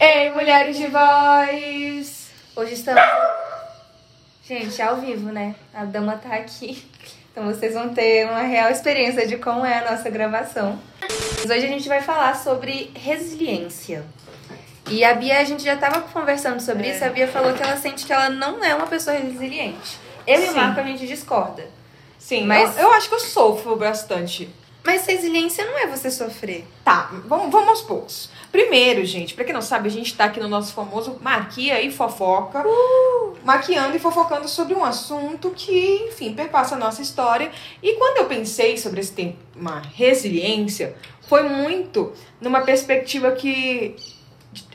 Ei, 0.00 0.30
mulheres 0.30 0.76
de 0.76 0.86
voz! 0.88 2.30
Hoje 2.56 2.74
estamos. 2.74 3.00
Gente, 4.44 4.82
ao 4.82 4.96
vivo, 4.96 5.30
né? 5.30 5.54
A 5.72 5.84
dama 5.84 6.16
tá 6.16 6.34
aqui. 6.34 6.84
Então 7.30 7.44
vocês 7.44 7.74
vão 7.74 7.90
ter 7.94 8.26
uma 8.26 8.40
real 8.42 8.70
experiência 8.70 9.26
de 9.26 9.36
como 9.36 9.64
é 9.64 9.78
a 9.78 9.92
nossa 9.92 10.10
gravação. 10.10 10.78
Mas 11.00 11.44
hoje 11.44 11.64
a 11.64 11.68
gente 11.68 11.88
vai 11.88 12.02
falar 12.02 12.34
sobre 12.34 12.90
resiliência. 12.94 14.04
E 14.88 15.04
a 15.04 15.14
Bia, 15.14 15.38
a 15.38 15.44
gente 15.44 15.62
já 15.62 15.76
tava 15.76 16.00
conversando 16.00 16.60
sobre 16.60 16.88
É. 16.88 16.90
isso, 16.94 17.04
a 17.04 17.08
Bia 17.10 17.28
falou 17.28 17.54
que 17.54 17.62
ela 17.62 17.76
sente 17.76 18.04
que 18.04 18.12
ela 18.12 18.28
não 18.28 18.64
é 18.64 18.74
uma 18.74 18.88
pessoa 18.88 19.16
resiliente. 19.16 19.96
Eu 20.26 20.40
e 20.40 20.44
o 20.46 20.48
Sim. 20.50 20.56
Marco, 20.56 20.80
a 20.80 20.82
gente 20.82 21.06
discorda. 21.06 21.64
Sim, 22.20 22.46
Mas- 22.46 22.76
eu, 22.76 22.84
eu 22.84 22.92
acho 22.92 23.08
que 23.08 23.14
eu 23.16 23.20
sofro 23.20 23.74
bastante. 23.74 24.48
Mas 24.84 25.04
resiliência 25.06 25.64
não 25.64 25.76
é 25.78 25.86
você 25.86 26.10
sofrer. 26.10 26.66
Tá, 26.84 27.10
vamos, 27.26 27.50
vamos 27.50 27.68
aos 27.68 27.82
poucos. 27.82 28.30
Primeiro, 28.52 29.04
gente, 29.04 29.34
pra 29.34 29.44
quem 29.44 29.52
não 29.52 29.60
sabe, 29.60 29.88
a 29.88 29.90
gente 29.90 30.14
tá 30.16 30.24
aqui 30.24 30.40
no 30.40 30.48
nosso 30.48 30.72
famoso 30.72 31.18
Maquia 31.20 31.82
e 31.82 31.90
Fofoca. 31.90 32.64
Maquiando 33.44 33.96
e 33.96 33.98
fofocando 33.98 34.48
sobre 34.48 34.74
um 34.74 34.84
assunto 34.84 35.50
que, 35.50 36.06
enfim, 36.08 36.32
perpassa 36.34 36.76
a 36.76 36.78
nossa 36.78 37.02
história. 37.02 37.50
E 37.82 37.94
quando 37.94 38.18
eu 38.18 38.24
pensei 38.26 38.76
sobre 38.78 39.00
esse 39.00 39.12
tema 39.12 39.82
resiliência, 39.94 40.94
foi 41.28 41.42
muito 41.42 42.12
numa 42.40 42.60
perspectiva 42.62 43.32
que. 43.32 43.96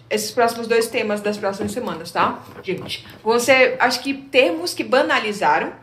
Esses 0.08 0.30
próximos 0.30 0.68
dois 0.68 0.88
temas 0.88 1.20
das 1.20 1.36
próximas 1.36 1.72
semanas, 1.72 2.12
tá? 2.12 2.40
Gente, 2.64 3.06
vão 3.24 3.40
ser, 3.40 3.76
acho 3.80 4.02
que 4.02 4.14
termos 4.14 4.72
que 4.74 4.84
banalizaram 4.84 5.74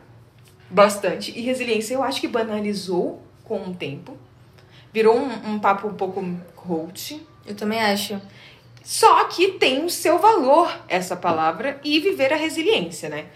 bastante. 0.73 1.31
E 1.39 1.43
resiliência 1.43 1.95
eu 1.95 2.03
acho 2.03 2.21
que 2.21 2.27
banalizou 2.27 3.23
com 3.45 3.63
o 3.63 3.75
tempo. 3.75 4.17
Virou 4.93 5.17
um, 5.17 5.55
um 5.55 5.59
papo 5.59 5.87
um 5.87 5.95
pouco 5.95 6.25
coach. 6.57 7.25
Eu 7.47 7.55
também 7.55 7.81
acho. 7.81 8.21
Só 8.83 9.25
que 9.25 9.53
tem 9.53 9.85
o 9.85 9.91
seu 9.91 10.19
valor 10.19 10.75
essa 10.89 11.15
palavra 11.15 11.81
e 11.85 12.01
viver 12.01 12.33
a 12.33 12.37
resiliência, 12.37 13.09
né? 13.09 13.27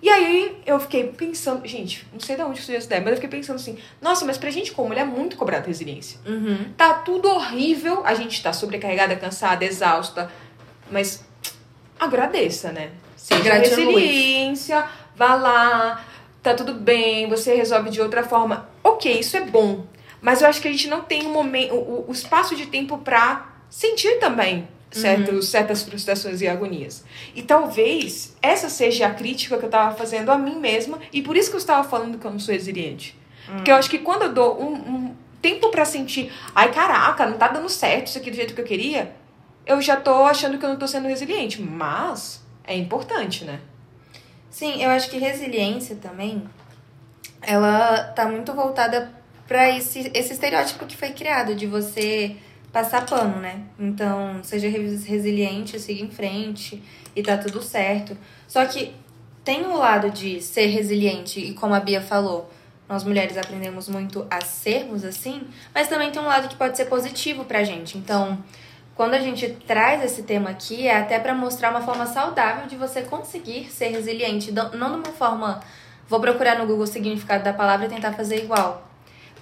E 0.00 0.08
aí 0.08 0.58
eu 0.66 0.78
fiquei 0.78 1.04
pensando, 1.04 1.66
gente, 1.66 2.06
não 2.12 2.20
sei 2.20 2.36
de 2.36 2.42
onde 2.42 2.58
surgiu 2.58 2.76
essa 2.76 2.86
ideia, 2.86 3.00
mas 3.00 3.12
eu 3.12 3.16
fiquei 3.16 3.38
pensando 3.38 3.56
assim, 3.56 3.78
nossa, 4.02 4.24
mas 4.26 4.36
pra 4.36 4.50
gente 4.50 4.70
como 4.72 4.88
mulher 4.88 5.00
é 5.00 5.04
muito 5.04 5.34
cobrada 5.36 5.66
resiliência. 5.66 6.20
Uhum. 6.26 6.72
Tá 6.76 6.92
tudo 6.92 7.28
horrível, 7.28 8.02
a 8.04 8.14
gente 8.14 8.42
tá 8.42 8.52
sobrecarregada, 8.52 9.16
cansada, 9.16 9.64
exausta, 9.64 10.30
mas 10.90 11.24
agradeça, 11.98 12.70
né? 12.70 12.90
Seja 13.16 13.54
resiliência, 13.54 14.86
vá 15.16 15.34
lá, 15.36 16.04
tá 16.44 16.54
tudo 16.54 16.74
bem, 16.74 17.26
você 17.28 17.54
resolve 17.54 17.88
de 17.88 18.00
outra 18.00 18.22
forma. 18.22 18.68
Ok, 18.84 19.18
isso 19.18 19.36
é 19.36 19.40
bom, 19.40 19.86
mas 20.20 20.42
eu 20.42 20.48
acho 20.48 20.60
que 20.60 20.68
a 20.68 20.70
gente 20.70 20.86
não 20.88 21.00
tem 21.00 21.26
um 21.26 21.32
momento, 21.32 21.74
o, 21.74 22.04
o 22.06 22.12
espaço 22.12 22.54
de 22.54 22.66
tempo 22.66 22.98
pra 22.98 23.54
sentir 23.70 24.20
também 24.20 24.68
certos, 24.92 25.48
certas 25.48 25.82
frustrações 25.82 26.40
e 26.40 26.46
agonias. 26.46 27.02
E 27.34 27.42
talvez 27.42 28.36
essa 28.40 28.68
seja 28.68 29.06
a 29.06 29.14
crítica 29.14 29.58
que 29.58 29.64
eu 29.64 29.70
tava 29.70 29.96
fazendo 29.96 30.30
a 30.30 30.38
mim 30.38 30.60
mesma, 30.60 31.00
e 31.12 31.22
por 31.22 31.36
isso 31.36 31.48
que 31.48 31.56
eu 31.56 31.60
estava 31.60 31.88
falando 31.88 32.18
que 32.18 32.26
eu 32.26 32.30
não 32.30 32.38
sou 32.38 32.54
resiliente. 32.54 33.18
Porque 33.46 33.70
eu 33.70 33.74
acho 33.74 33.90
que 33.90 33.98
quando 33.98 34.22
eu 34.22 34.32
dou 34.32 34.62
um, 34.62 34.74
um 34.74 35.16
tempo 35.40 35.70
pra 35.70 35.84
sentir, 35.84 36.30
ai 36.54 36.72
caraca, 36.72 37.26
não 37.26 37.36
tá 37.36 37.48
dando 37.48 37.68
certo 37.68 38.08
isso 38.08 38.18
aqui 38.18 38.30
do 38.30 38.36
jeito 38.36 38.54
que 38.54 38.60
eu 38.60 38.64
queria, 38.64 39.14
eu 39.66 39.80
já 39.80 39.96
tô 39.96 40.24
achando 40.24 40.58
que 40.58 40.64
eu 40.64 40.70
não 40.70 40.78
tô 40.78 40.86
sendo 40.86 41.08
resiliente. 41.08 41.60
Mas 41.60 42.42
é 42.64 42.76
importante, 42.76 43.44
né? 43.44 43.60
Sim, 44.54 44.80
eu 44.80 44.90
acho 44.90 45.10
que 45.10 45.18
resiliência 45.18 45.96
também, 45.96 46.44
ela 47.42 48.04
tá 48.12 48.26
muito 48.28 48.52
voltada 48.52 49.12
pra 49.48 49.68
esse, 49.76 50.10
esse 50.14 50.32
estereótipo 50.32 50.86
que 50.86 50.96
foi 50.96 51.10
criado 51.10 51.56
de 51.56 51.66
você 51.66 52.36
passar 52.72 53.04
pano, 53.04 53.40
né? 53.40 53.62
Então, 53.78 54.38
seja 54.44 54.68
res- 54.68 55.04
resiliente, 55.04 55.78
siga 55.80 56.02
em 56.04 56.10
frente 56.10 56.80
e 57.16 57.20
tá 57.22 57.36
tudo 57.36 57.60
certo. 57.62 58.16
Só 58.46 58.64
que 58.64 58.94
tem 59.44 59.62
o 59.66 59.76
lado 59.76 60.10
de 60.10 60.40
ser 60.40 60.66
resiliente 60.66 61.40
e 61.40 61.52
como 61.54 61.74
a 61.74 61.80
Bia 61.80 62.00
falou, 62.00 62.48
nós 62.88 63.02
mulheres 63.02 63.36
aprendemos 63.36 63.88
muito 63.88 64.24
a 64.30 64.40
sermos 64.40 65.04
assim, 65.04 65.42
mas 65.74 65.88
também 65.88 66.12
tem 66.12 66.22
um 66.22 66.26
lado 66.26 66.48
que 66.48 66.56
pode 66.56 66.76
ser 66.76 66.84
positivo 66.84 67.44
pra 67.44 67.64
gente. 67.64 67.98
Então, 67.98 68.38
quando 68.94 69.14
a 69.14 69.18
gente 69.18 69.48
traz 69.66 70.04
esse 70.04 70.22
tema 70.22 70.50
aqui, 70.50 70.86
é 70.86 70.96
até 70.96 71.18
pra 71.18 71.34
mostrar 71.34 71.70
uma 71.70 71.82
forma 71.82 72.06
saudável 72.06 72.66
de 72.66 72.76
você 72.76 73.02
conseguir 73.02 73.70
ser 73.70 73.88
resiliente. 73.88 74.52
Não 74.52 74.70
de 74.70 74.76
uma 74.76 75.12
forma, 75.16 75.60
vou 76.08 76.20
procurar 76.20 76.58
no 76.58 76.66
Google 76.66 76.84
o 76.84 76.86
significado 76.86 77.42
da 77.42 77.52
palavra 77.52 77.86
e 77.86 77.88
tentar 77.88 78.12
fazer 78.12 78.44
igual. 78.44 78.93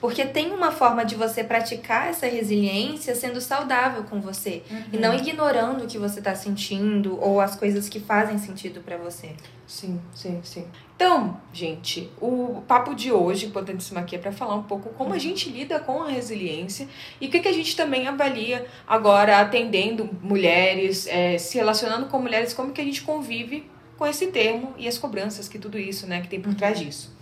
Porque 0.02 0.26
tem 0.26 0.50
uma 0.50 0.72
forma 0.72 1.04
de 1.04 1.14
você 1.14 1.44
praticar 1.44 2.08
essa 2.08 2.26
resiliência 2.26 3.14
sendo 3.14 3.40
saudável 3.40 4.02
com 4.02 4.20
você. 4.20 4.64
E 4.92 4.96
não 4.96 5.14
ignorando 5.14 5.84
o 5.84 5.86
que 5.86 5.96
você 5.96 6.20
tá 6.20 6.34
sentindo 6.34 7.16
ou 7.22 7.40
as 7.40 7.54
coisas 7.54 7.88
que 7.88 8.00
fazem 8.00 8.36
sentido 8.36 8.80
pra 8.80 8.96
você. 8.96 9.30
Sim, 9.64 10.00
sim, 10.12 10.40
sim. 10.42 10.66
Então, 10.96 11.40
gente, 11.52 12.10
o 12.20 12.64
papo 12.66 12.96
de 12.96 13.12
hoje, 13.12 13.46
importantíssimo 13.46 14.00
aqui, 14.00 14.16
é 14.16 14.18
para 14.18 14.32
falar 14.32 14.56
um 14.56 14.64
pouco 14.64 14.88
como 14.88 15.14
a 15.14 15.18
gente 15.18 15.48
lida 15.48 15.78
com 15.78 16.02
a 16.02 16.08
resiliência 16.08 16.88
e 17.20 17.28
o 17.28 17.30
que, 17.30 17.38
que 17.38 17.46
a 17.46 17.52
gente 17.52 17.76
também 17.76 18.08
avalia 18.08 18.66
agora 18.84 19.38
atendendo 19.38 20.10
mulheres, 20.20 21.06
é, 21.06 21.38
se 21.38 21.56
relacionando 21.56 22.06
com 22.06 22.19
mulheres, 22.19 22.52
como 22.52 22.72
que 22.72 22.80
a 22.80 22.84
gente 22.84 23.02
convive 23.02 23.70
com 23.96 24.04
esse 24.04 24.26
termo 24.26 24.74
e 24.76 24.88
as 24.88 24.98
cobranças 24.98 25.48
que 25.48 25.60
tudo 25.60 25.78
isso, 25.78 26.08
né, 26.08 26.22
que 26.22 26.28
tem 26.28 26.40
por 26.40 26.54
trás 26.56 26.76
disso. 26.76 27.16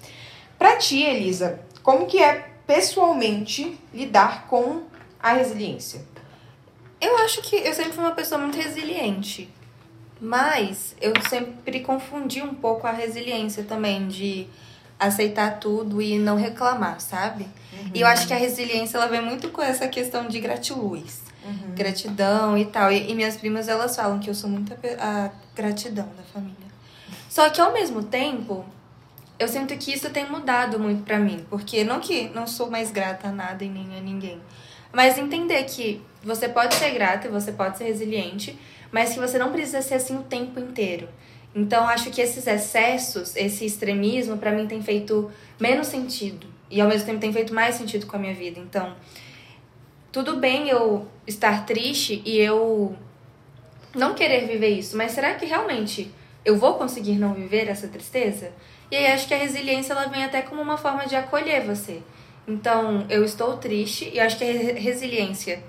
Pra 0.59 0.77
ti, 0.77 1.03
Elisa, 1.03 1.61
como 1.83 2.07
que 2.07 2.23
é 2.23 2.50
pessoalmente 2.71 3.77
lidar 3.93 4.47
com 4.47 4.83
a 5.21 5.33
resiliência? 5.33 6.03
Eu 7.01 7.19
acho 7.19 7.43
que 7.43 7.57
eu 7.57 7.75
sempre 7.75 7.91
fui 7.91 8.05
uma 8.05 8.13
pessoa 8.13 8.41
muito 8.41 8.57
resiliente. 8.57 9.53
Mas 10.21 10.95
eu 11.01 11.13
sempre 11.29 11.81
confundi 11.81 12.41
um 12.41 12.55
pouco 12.55 12.87
a 12.87 12.93
resiliência 12.93 13.65
também, 13.65 14.07
de 14.07 14.47
aceitar 15.01 15.59
tudo 15.59 16.01
e 16.01 16.17
não 16.17 16.37
reclamar, 16.37 17.01
sabe? 17.01 17.49
E 17.93 18.03
eu 18.03 18.07
acho 18.07 18.29
que 18.29 18.35
a 18.35 18.37
resiliência 18.37 18.99
ela 18.99 19.09
vem 19.09 19.23
muito 19.23 19.49
com 19.49 19.63
essa 19.63 19.89
questão 19.89 20.29
de 20.29 20.39
gratiluz. 20.39 21.23
Gratidão 21.75 22.57
e 22.57 22.67
tal. 22.67 22.93
E, 22.93 23.11
e 23.11 23.15
minhas 23.17 23.37
primas 23.37 23.67
elas 23.67 23.97
falam 23.97 24.21
que 24.21 24.31
eu 24.31 24.35
sou 24.35 24.49
muito 24.49 24.73
a, 24.73 24.77
a 25.27 25.31
gratidão 25.57 26.07
da 26.17 26.23
família. 26.23 26.71
Só 27.29 27.51
que 27.51 27.61
ao 27.61 27.73
mesmo 27.73 28.05
tempo, 28.05 28.65
eu 29.41 29.49
sinto 29.49 29.75
que 29.79 29.91
isso 29.91 30.11
tem 30.11 30.31
mudado 30.31 30.79
muito 30.79 31.03
pra 31.03 31.19
mim. 31.19 31.45
Porque 31.49 31.83
não 31.83 31.99
que 31.99 32.29
não 32.29 32.47
sou 32.47 32.71
mais 32.71 32.93
grata 32.93 33.29
a 33.29 33.33
nada 33.33 33.65
e 33.65 33.69
nem 33.71 33.97
a 33.97 34.01
ninguém. 34.01 34.39
Mas 34.93 35.17
entender 35.17 35.65
que 35.65 36.03
você 36.23 36.47
pode 36.47 36.75
ser 36.75 36.91
grata 36.91 37.27
e 37.27 37.31
você 37.31 37.51
pode 37.51 37.79
ser 37.79 37.85
resiliente, 37.85 38.59
mas 38.93 39.15
que 39.15 39.19
você 39.19 39.39
não 39.39 39.51
precisa 39.51 39.81
ser 39.81 39.95
assim 39.95 40.19
o 40.19 40.23
tempo 40.23 40.61
inteiro. 40.61 41.09
Então, 41.55 41.89
acho 41.89 42.11
que 42.11 42.21
esses 42.21 42.47
excessos, 42.47 43.35
esse 43.35 43.65
extremismo, 43.65 44.37
pra 44.37 44.53
mim 44.53 44.67
tem 44.67 44.83
feito 44.83 45.33
menos 45.59 45.87
sentido. 45.87 46.47
E 46.71 46.79
ao 46.79 46.89
mesmo 46.89 47.07
tempo 47.07 47.19
tem 47.19 47.33
feito 47.33 47.55
mais 47.55 47.77
sentido 47.77 48.07
com 48.07 48.17
a 48.17 48.19
minha 48.19 48.35
vida. 48.35 48.61
Então, 48.61 48.95
tudo 50.13 50.37
bem 50.37 50.69
eu 50.69 51.09
estar 51.27 51.65
triste 51.65 52.21
e 52.27 52.37
eu 52.37 52.95
não 53.95 54.15
querer 54.15 54.47
viver 54.47 54.69
isso, 54.69 54.97
mas 54.97 55.13
será 55.13 55.35
que 55.35 55.47
realmente 55.47 56.13
eu 56.45 56.57
vou 56.57 56.75
conseguir 56.75 57.15
não 57.15 57.33
viver 57.35 57.69
essa 57.69 57.89
tristeza? 57.89 58.53
E 58.91 58.97
aí 58.97 59.07
acho 59.13 59.29
que 59.29 59.35
a 59.35 59.39
resiliência 59.39 59.93
ela 59.93 60.07
vem 60.07 60.25
até 60.25 60.43
como 60.43 60.61
uma 60.61 60.77
forma 60.77 61.07
de 61.07 61.15
acolher 61.15 61.65
você. 61.65 62.03
Então, 62.47 63.07
eu 63.09 63.25
estou 63.25 63.57
triste 63.57 64.11
e 64.13 64.19
acho 64.19 64.37
que 64.37 64.45
resiliência 64.45 65.63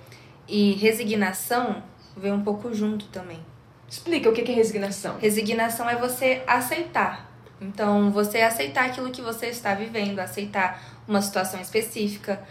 e 0.47 0.73
resignação 0.73 1.83
vem 2.17 2.31
um 2.31 2.41
pouco 2.41 2.73
junto 2.73 3.05
também. 3.07 3.39
Explica 3.87 4.29
o 4.29 4.33
que 4.33 4.41
que 4.41 4.51
é 4.51 4.55
resignação. 4.55 5.17
Resignação 5.19 5.89
é 5.89 5.95
você 5.95 6.41
aceitar. 6.47 7.29
Então, 7.59 8.09
você 8.09 8.41
aceitar 8.41 8.85
aquilo 8.85 9.11
que 9.11 9.21
você 9.21 9.47
está 9.47 9.75
vivendo, 9.75 10.19
aceitar 10.19 10.81
uma 11.07 11.21
situação 11.21 11.61
específica. 11.61 12.41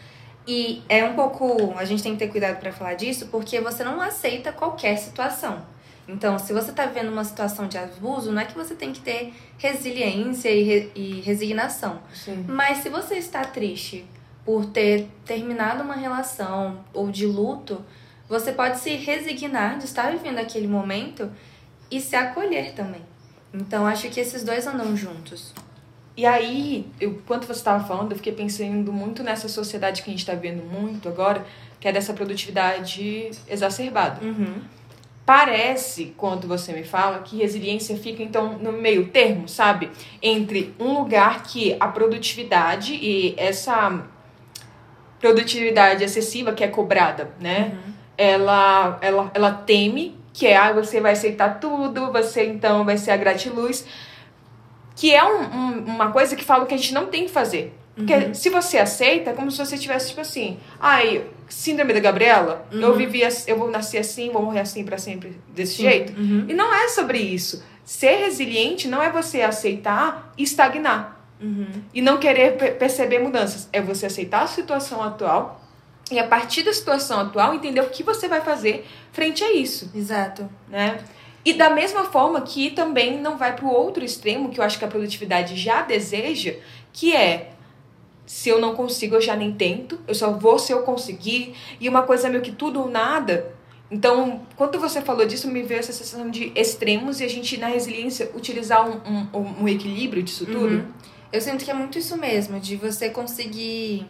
E 0.46 0.82
é 0.88 1.02
um 1.04 1.14
pouco. 1.14 1.74
A 1.76 1.84
gente 1.84 2.02
tem 2.02 2.12
que 2.12 2.18
ter 2.18 2.28
cuidado 2.28 2.60
para 2.60 2.72
falar 2.72 2.94
disso, 2.94 3.26
porque 3.28 3.60
você 3.60 3.82
não 3.82 4.00
aceita 4.00 4.52
qualquer 4.52 4.96
situação. 4.96 5.64
Então, 6.12 6.38
se 6.38 6.52
você 6.52 6.70
está 6.70 6.86
vivendo 6.86 7.08
uma 7.10 7.24
situação 7.24 7.68
de 7.68 7.78
abuso, 7.78 8.32
não 8.32 8.40
é 8.40 8.44
que 8.44 8.54
você 8.54 8.74
tem 8.74 8.92
que 8.92 9.00
ter 9.00 9.32
resiliência 9.58 10.50
e, 10.50 10.62
re- 10.62 10.90
e 10.94 11.20
resignação. 11.20 12.00
Sim. 12.12 12.44
Mas 12.48 12.78
se 12.78 12.88
você 12.88 13.16
está 13.16 13.42
triste 13.44 14.04
por 14.44 14.66
ter 14.66 15.08
terminado 15.24 15.82
uma 15.82 15.94
relação 15.94 16.80
ou 16.92 17.10
de 17.10 17.26
luto, 17.26 17.84
você 18.28 18.52
pode 18.52 18.78
se 18.78 18.90
resignar 18.96 19.78
de 19.78 19.84
estar 19.84 20.10
vivendo 20.10 20.38
aquele 20.38 20.66
momento 20.66 21.30
e 21.90 22.00
se 22.00 22.16
acolher 22.16 22.72
também. 22.74 23.02
Então 23.52 23.86
acho 23.86 24.08
que 24.08 24.20
esses 24.20 24.42
dois 24.44 24.66
andam 24.66 24.96
juntos. 24.96 25.52
E 26.16 26.26
aí, 26.26 26.86
eu, 27.00 27.10
enquanto 27.12 27.46
você 27.46 27.60
estava 27.60 27.82
falando, 27.84 28.12
eu 28.12 28.16
fiquei 28.16 28.32
pensando 28.32 28.92
muito 28.92 29.22
nessa 29.22 29.48
sociedade 29.48 30.02
que 30.02 30.10
a 30.10 30.12
gente 30.12 30.20
está 30.20 30.34
vendo 30.34 30.62
muito 30.62 31.08
agora, 31.08 31.46
que 31.78 31.88
é 31.88 31.92
dessa 31.92 32.12
produtividade 32.12 33.30
exacerbada. 33.48 34.24
Uhum. 34.24 34.60
Parece, 35.34 36.12
quando 36.16 36.48
você 36.48 36.72
me 36.72 36.82
fala, 36.82 37.20
que 37.20 37.36
resiliência 37.36 37.96
fica 37.96 38.20
então 38.20 38.58
no 38.58 38.72
meio 38.72 39.06
termo, 39.10 39.46
sabe? 39.48 39.88
Entre 40.20 40.74
um 40.76 40.92
lugar 40.92 41.44
que 41.44 41.76
a 41.78 41.86
produtividade 41.86 42.94
e 43.00 43.36
essa 43.36 44.02
produtividade 45.20 46.02
excessiva 46.02 46.52
que 46.52 46.64
é 46.64 46.66
cobrada, 46.68 47.30
né? 47.40 47.76
Ela, 48.18 48.98
ela, 49.00 49.30
ela 49.32 49.52
teme 49.52 50.16
que 50.32 50.48
é, 50.48 50.56
ah, 50.56 50.72
você 50.72 51.00
vai 51.00 51.12
aceitar 51.12 51.60
tudo, 51.60 52.10
você 52.10 52.46
então 52.46 52.84
vai 52.84 52.98
ser 52.98 53.12
a 53.12 53.16
gratiluz, 53.16 53.86
que 54.96 55.14
é 55.14 55.22
um- 55.24 55.42
um- 55.56 55.84
uma 55.84 56.10
coisa 56.10 56.34
que 56.34 56.42
fala 56.44 56.66
que 56.66 56.74
a 56.74 56.76
gente 56.76 56.92
não 56.92 57.06
tem 57.06 57.26
que 57.26 57.30
fazer. 57.30 57.72
Porque 57.94 58.34
se 58.34 58.50
você 58.50 58.78
aceita, 58.78 59.30
é 59.30 59.32
como 59.32 59.48
se 59.50 59.58
você 59.64 59.78
tivesse, 59.78 60.08
tipo 60.08 60.20
assim, 60.22 60.58
ai, 60.80 61.24
síndrome 61.50 61.92
da 61.92 62.00
Gabriela, 62.00 62.66
eu 62.72 62.94
vivi, 62.96 63.20
eu 63.46 63.58
vou 63.58 63.70
nascer 63.70 63.98
assim, 63.98 64.30
vou 64.30 64.42
morrer 64.42 64.60
assim 64.60 64.84
pra 64.84 64.96
sempre, 64.96 65.38
desse 65.48 65.82
jeito. 65.82 66.18
Uhum. 66.18 66.46
E 66.48 66.54
não 66.54 66.72
é 66.72 66.88
sobre 66.88 67.18
isso. 67.18 67.62
Ser 67.84 68.16
resiliente 68.16 68.88
não 68.88 69.02
é 69.02 69.10
você 69.10 69.42
aceitar 69.42 70.32
e 70.38 70.42
estagnar. 70.44 71.20
Uhum. 71.40 71.66
E 71.92 72.00
não 72.00 72.18
querer 72.18 72.56
pe- 72.56 72.70
perceber 72.72 73.18
mudanças. 73.18 73.68
É 73.72 73.80
você 73.80 74.06
aceitar 74.06 74.42
a 74.42 74.46
situação 74.46 75.02
atual 75.02 75.60
e, 76.10 76.18
a 76.18 76.24
partir 76.26 76.62
da 76.62 76.72
situação 76.72 77.20
atual, 77.20 77.54
entender 77.54 77.80
o 77.80 77.88
que 77.88 78.02
você 78.02 78.28
vai 78.28 78.40
fazer 78.40 78.86
frente 79.12 79.42
a 79.42 79.52
isso 79.52 79.90
Exato. 79.94 80.48
né? 80.68 80.98
E 81.44 81.54
da 81.54 81.70
mesma 81.70 82.04
forma 82.04 82.42
que 82.42 82.70
também 82.70 83.18
não 83.18 83.38
vai 83.38 83.56
para 83.56 83.64
o 83.64 83.72
outro 83.72 84.04
extremo, 84.04 84.50
que 84.50 84.60
eu 84.60 84.64
acho 84.64 84.78
que 84.78 84.84
a 84.84 84.88
produtividade 84.88 85.56
já 85.56 85.80
deseja, 85.82 86.54
que 86.92 87.16
é 87.16 87.52
se 88.30 88.48
eu 88.48 88.60
não 88.60 88.76
consigo, 88.76 89.16
eu 89.16 89.20
já 89.20 89.34
nem 89.34 89.52
tento, 89.52 89.98
eu 90.06 90.14
só 90.14 90.30
vou 90.30 90.56
se 90.56 90.72
eu 90.72 90.82
conseguir, 90.82 91.52
e 91.80 91.88
uma 91.88 92.04
coisa 92.04 92.28
meio 92.28 92.40
que 92.40 92.52
tudo 92.52 92.80
ou 92.80 92.88
nada. 92.88 93.52
Então, 93.90 94.46
quando 94.54 94.78
você 94.78 95.02
falou 95.02 95.26
disso, 95.26 95.48
me 95.48 95.64
veio 95.64 95.80
essa 95.80 95.92
sensação 95.92 96.30
de 96.30 96.52
extremos 96.54 97.20
e 97.20 97.24
a 97.24 97.28
gente, 97.28 97.56
na 97.56 97.66
resiliência, 97.66 98.30
utilizar 98.32 98.88
um, 98.88 99.26
um, 99.36 99.62
um 99.62 99.68
equilíbrio 99.68 100.22
disso 100.22 100.46
tudo. 100.46 100.76
Uhum. 100.76 100.86
Eu 101.32 101.40
sinto 101.40 101.64
que 101.64 101.72
é 101.72 101.74
muito 101.74 101.98
isso 101.98 102.16
mesmo, 102.16 102.60
de 102.60 102.76
você 102.76 103.10
conseguir. 103.10 104.06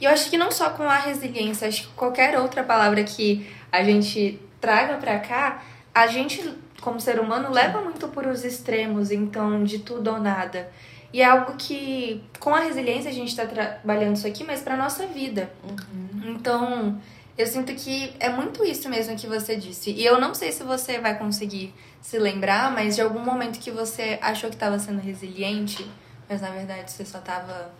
E 0.00 0.04
eu 0.04 0.10
acho 0.10 0.28
que 0.28 0.36
não 0.36 0.50
só 0.50 0.70
com 0.70 0.82
a 0.82 0.98
resiliência, 0.98 1.68
acho 1.68 1.82
que 1.82 1.94
qualquer 1.94 2.36
outra 2.36 2.64
palavra 2.64 3.04
que 3.04 3.46
a 3.70 3.84
gente 3.84 4.40
traga 4.60 4.96
pra 4.96 5.20
cá, 5.20 5.62
a 5.94 6.08
gente, 6.08 6.42
como 6.80 7.00
ser 7.00 7.20
humano, 7.20 7.52
leva 7.52 7.80
muito 7.80 8.08
por 8.08 8.26
os 8.26 8.44
extremos, 8.44 9.12
então, 9.12 9.62
de 9.62 9.78
tudo 9.78 10.10
ou 10.10 10.18
nada. 10.18 10.72
E 11.12 11.20
é 11.20 11.26
algo 11.26 11.54
que, 11.58 12.22
com 12.40 12.54
a 12.54 12.60
resiliência, 12.60 13.10
a 13.10 13.14
gente 13.14 13.36
tá 13.36 13.46
trabalhando 13.46 14.16
isso 14.16 14.26
aqui, 14.26 14.44
mas 14.44 14.62
pra 14.62 14.76
nossa 14.76 15.06
vida. 15.06 15.52
Então, 16.24 16.98
eu 17.36 17.46
sinto 17.46 17.74
que 17.74 18.14
é 18.18 18.30
muito 18.30 18.64
isso 18.64 18.88
mesmo 18.88 19.16
que 19.16 19.26
você 19.26 19.56
disse. 19.56 19.90
E 19.90 20.04
eu 20.04 20.20
não 20.20 20.34
sei 20.34 20.52
se 20.52 20.62
você 20.62 20.98
vai 20.98 21.18
conseguir 21.18 21.74
se 22.00 22.18
lembrar, 22.18 22.72
mas 22.72 22.96
de 22.96 23.02
algum 23.02 23.20
momento 23.20 23.58
que 23.60 23.70
você 23.70 24.18
achou 24.22 24.48
que 24.48 24.56
estava 24.56 24.78
sendo 24.78 25.00
resiliente, 25.00 25.86
mas 26.28 26.40
na 26.40 26.50
verdade 26.50 26.90
você 26.90 27.04
só 27.04 27.18
tava 27.18 27.70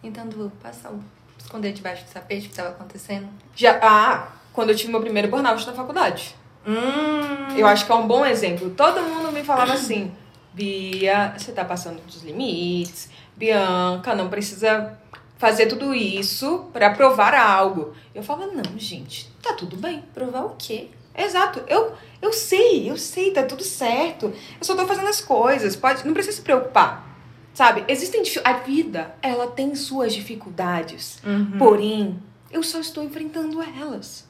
tentando 0.00 0.52
passar 0.62 0.90
o 0.90 1.02
esconder 1.38 1.72
debaixo 1.72 2.04
do 2.04 2.10
tapete 2.10 2.40
o 2.40 2.44
que 2.44 2.50
estava 2.50 2.70
acontecendo. 2.70 3.28
Já, 3.54 3.78
ah, 3.82 4.28
quando 4.52 4.70
eu 4.70 4.76
tive 4.76 4.90
meu 4.90 5.00
primeiro 5.00 5.28
burnout 5.28 5.66
na 5.66 5.72
faculdade. 5.72 6.34
Hum. 6.66 7.56
Eu 7.56 7.66
acho 7.66 7.86
que 7.86 7.92
é 7.92 7.94
um 7.94 8.06
bom 8.06 8.24
exemplo. 8.24 8.70
Todo 8.70 9.00
mundo 9.02 9.32
me 9.32 9.42
falava 9.42 9.72
assim: 9.72 10.12
Bia, 10.58 11.32
você 11.38 11.52
tá 11.52 11.64
passando 11.64 12.04
dos 12.04 12.24
limites. 12.24 13.08
Bianca, 13.36 14.12
não 14.16 14.28
precisa 14.28 14.98
fazer 15.38 15.66
tudo 15.66 15.94
isso 15.94 16.68
pra 16.72 16.90
provar 16.90 17.32
algo. 17.32 17.94
Eu 18.12 18.24
falava: 18.24 18.50
não, 18.52 18.76
gente, 18.76 19.30
tá 19.40 19.52
tudo 19.52 19.76
bem. 19.76 20.02
provar 20.12 20.46
o 20.46 20.56
quê? 20.58 20.88
Exato. 21.16 21.62
Eu, 21.68 21.92
eu 22.20 22.32
sei, 22.32 22.90
eu 22.90 22.96
sei, 22.96 23.30
tá 23.30 23.44
tudo 23.44 23.62
certo. 23.62 24.26
Eu 24.26 24.64
só 24.64 24.74
tô 24.74 24.84
fazendo 24.84 25.06
as 25.06 25.20
coisas. 25.20 25.76
Pode, 25.76 26.04
não 26.04 26.12
precisa 26.12 26.36
se 26.36 26.42
preocupar. 26.42 27.06
Sabe? 27.54 27.84
Existem 27.88 28.22
a 28.44 28.52
vida, 28.54 29.14
ela 29.22 29.48
tem 29.48 29.74
suas 29.76 30.12
dificuldades. 30.12 31.20
Porém, 31.58 32.20
eu 32.50 32.62
só 32.62 32.80
estou 32.80 33.02
enfrentando 33.04 33.60
elas. 33.62 34.26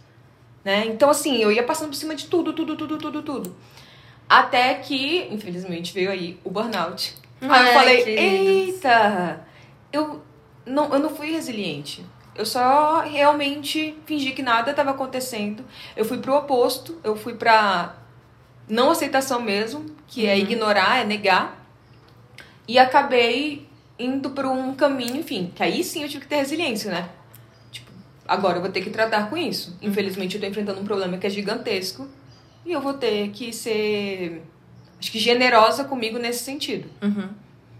Né? 0.65 0.87
Então, 0.87 1.09
assim, 1.09 1.37
eu 1.39 1.51
ia 1.53 1.63
passando 1.63 1.89
por 1.89 1.95
cima 1.95 2.15
de 2.15 2.27
tudo, 2.27 2.53
tudo, 2.53 2.77
tudo, 2.77 2.99
tudo, 2.99 3.23
tudo. 3.23 3.57
Até 4.29 4.75
que, 4.75 5.27
infelizmente, 5.31 5.93
veio 5.95 6.11
aí 6.11 6.39
o 6.45 6.51
burnout. 6.51 7.15
Aí 7.41 7.49
eu 7.49 7.53
Ai, 7.55 7.73
falei, 7.73 8.05
queridos. 8.05 8.75
eita, 8.75 9.47
eu 9.93 10.23
não, 10.67 10.93
eu 10.93 10.99
não 10.99 11.11
fui 11.11 11.31
resiliente. 11.31 12.05
Eu 12.35 12.45
só 12.45 13.01
realmente 13.01 13.97
fingi 14.07 14.33
que 14.33 14.43
nada 14.43 14.71
estava 14.71 14.91
acontecendo. 14.91 15.65
Eu 15.97 16.05
fui 16.05 16.19
pro 16.19 16.37
oposto, 16.37 16.99
eu 17.03 17.17
fui 17.17 17.35
pra 17.35 17.97
não 18.69 18.91
aceitação 18.91 19.41
mesmo, 19.41 19.87
que 20.07 20.27
é 20.27 20.39
ignorar, 20.39 21.01
é 21.01 21.05
negar. 21.05 21.67
E 22.67 22.79
acabei 22.79 23.67
indo 23.99 24.31
por 24.31 24.47
um 24.47 24.75
caminho, 24.75 25.17
enfim, 25.17 25.53
que 25.55 25.63
aí 25.63 25.83
sim 25.83 26.03
eu 26.03 26.09
tive 26.09 26.25
que 26.25 26.29
ter 26.29 26.37
resiliência, 26.37 26.91
né? 26.91 27.09
Tipo, 27.73 27.91
agora 28.27 28.59
eu 28.59 28.63
vou 28.63 28.71
ter 28.71 28.83
que 28.83 28.91
tratar 28.91 29.31
com 29.31 29.37
isso. 29.37 29.77
Infelizmente 29.81 30.37
eu 30.37 30.41
tô 30.41 30.47
enfrentando 30.47 30.81
um 30.81 30.85
problema 30.85 31.17
que 31.17 31.27
é 31.27 31.31
gigantesco 31.31 32.07
e 32.65 32.73
eu 32.73 32.81
vou 32.81 32.95
ter 32.95 33.31
que 33.31 33.53
ser, 33.53 34.43
acho 35.01 35.11
que 35.11 35.19
generosa 35.19 35.85
comigo 35.85 36.19
nesse 36.19 36.45
sentido. 36.45 36.89
Uhum. 37.03 37.29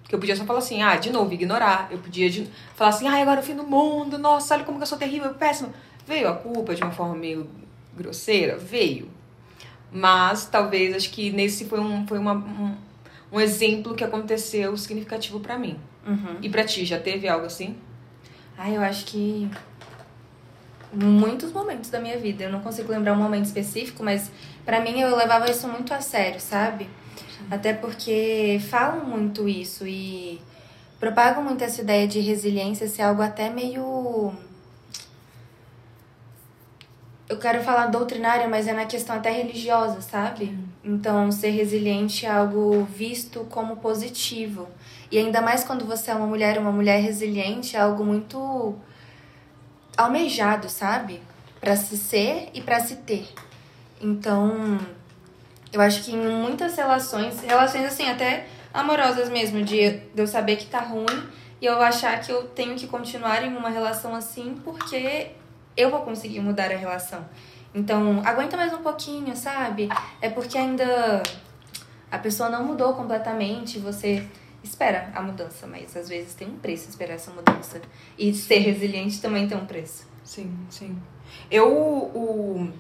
Que 0.09 0.15
eu 0.15 0.19
podia 0.19 0.35
só 0.37 0.45
falar 0.45 0.61
assim, 0.61 0.83
ah, 0.83 0.97
de 0.97 1.11
novo, 1.11 1.33
ignorar. 1.35 1.89
Eu 1.91 1.99
podia 1.99 2.31
de- 2.31 2.49
falar 2.75 2.91
assim, 2.91 3.07
ai, 3.07 3.21
agora 3.23 3.41
é 3.41 3.43
o 3.43 3.47
fim 3.47 3.55
do 3.55 3.65
mundo, 3.65 4.17
nossa, 4.19 4.55
olha 4.55 4.65
como 4.65 4.79
que 4.79 4.83
eu 4.83 4.87
sou 4.87 4.97
terrível, 4.99 5.35
péssima. 5.35 5.71
Veio 6.07 6.29
a 6.29 6.35
culpa 6.35 6.75
de 6.75 6.83
uma 6.83 6.91
forma 6.93 7.15
meio 7.15 7.47
grosseira? 7.95 8.57
Veio. 8.57 9.11
Mas 9.93 10.47
talvez, 10.47 10.95
acho 10.95 11.11
que 11.11 11.31
nesse 11.31 11.67
foi 11.67 11.81
um, 11.81 12.07
foi 12.07 12.19
uma, 12.19 12.33
um, 12.35 12.75
um 13.33 13.41
exemplo 13.41 13.95
que 13.95 14.03
aconteceu 14.05 14.77
significativo 14.77 15.41
pra 15.41 15.59
mim. 15.59 15.79
Uhum. 16.07 16.37
E 16.41 16.49
pra 16.49 16.65
ti, 16.65 16.85
já 16.87 16.99
teve 16.99 17.29
algo 17.29 17.45
assim? 17.47 17.77
Ai, 18.57 18.77
eu 18.77 18.81
acho 18.83 19.05
que 19.05 19.49
muitos 20.93 21.53
momentos 21.53 21.91
da 21.91 22.01
minha 22.01 22.19
vida. 22.19 22.45
Eu 22.45 22.53
não 22.53 22.61
consigo 22.61 22.91
lembrar 22.91 23.13
um 23.13 23.17
momento 23.17 23.47
específico, 23.47 24.03
mas 24.03 24.31
pra 24.65 24.81
mim 24.81 25.01
eu 25.01 25.15
levava 25.17 25.51
isso 25.51 25.69
muito 25.69 25.93
a 25.93 26.01
sério, 26.01 26.41
sabe? 26.41 26.89
Até 27.51 27.73
porque 27.73 28.61
falam 28.69 29.05
muito 29.05 29.49
isso 29.49 29.87
e 29.87 30.41
propagam 30.99 31.43
muito 31.43 31.63
essa 31.63 31.81
ideia 31.81 32.07
de 32.07 32.21
resiliência 32.21 32.89
ser 32.89 33.03
algo 33.03 33.23
até 33.23 33.49
meio. 33.49 34.33
Eu 37.29 37.39
quero 37.39 37.63
falar 37.63 37.87
doutrinária, 37.87 38.49
mas 38.49 38.67
é 38.67 38.73
na 38.73 38.87
questão 38.87 39.15
até 39.17 39.31
religiosa, 39.31 40.01
sabe? 40.01 40.59
Então, 40.83 41.31
ser 41.31 41.51
resiliente 41.51 42.25
é 42.25 42.31
algo 42.31 42.85
visto 42.85 43.47
como 43.51 43.77
positivo. 43.77 44.67
E 45.11 45.19
ainda 45.19 45.43
mais 45.43 45.63
quando 45.63 45.85
você 45.85 46.11
é 46.11 46.15
uma 46.15 46.27
mulher, 46.27 46.59
uma 46.59 46.73
mulher 46.73 47.03
resiliente 47.03 47.77
é 47.77 47.81
algo 47.81 48.05
muito 48.05 48.75
almejado, 49.99 50.71
sabe? 50.71 51.21
Pra 51.61 51.75
se 51.77 51.99
ser 51.99 52.51
e 52.55 52.63
pra 52.63 52.79
se 52.81 52.97
ter. 52.97 53.29
Então, 54.01 54.79
eu 55.73 55.81
acho 55.81 56.05
que 56.05 56.13
em 56.13 56.19
muitas 56.19 56.77
relações, 56.77 57.43
relações 57.43 57.85
assim, 57.85 58.09
até 58.09 58.47
amorosas 58.73 59.29
mesmo, 59.29 59.65
de 59.65 60.01
eu 60.17 60.27
saber 60.27 60.57
que 60.57 60.67
tá 60.67 60.79
ruim 60.79 61.29
e 61.61 61.67
eu 61.67 61.83
achar 61.83 62.21
que 62.21 62.31
eu 62.31 62.45
tenho 62.45 62.77
que 62.77 62.87
continuar 62.87 63.43
em 63.45 63.57
uma 63.57 63.69
relação 63.69 64.15
assim 64.15 64.55
porque 64.65 65.33
eu 65.77 65.91
vou 65.91 66.03
conseguir 66.03 66.41
mudar 66.41 66.71
a 66.71 66.77
relação. 66.77 67.27
Então, 67.75 68.23
aguenta 68.25 68.57
mais 68.57 68.73
um 68.73 68.79
pouquinho, 68.79 69.37
sabe? 69.37 69.89
É 70.23 70.31
porque 70.31 70.57
ainda 70.57 71.23
a 72.11 72.19
pessoa 72.19 72.49
não 72.49 72.65
mudou 72.65 72.95
completamente, 72.95 73.79
você 73.79 74.27
espera 74.69 75.11
a 75.15 75.23
mudança, 75.23 75.67
mas 75.67 75.97
às 75.97 76.09
vezes 76.09 76.35
tem 76.35 76.49
um 76.49 76.59
preço 76.59 76.89
esperar 76.89 77.15
essa 77.15 77.31
mudança. 77.31 77.81
E 78.19 78.33
ser 78.35 78.59
resiliente 78.59 79.21
também 79.21 79.49
tem 79.49 79.57
um 79.57 79.67
preço. 79.67 80.07
Sim, 80.25 80.55
sim. 80.71 80.97
Eu, 81.51 81.73
o, 81.73 82.71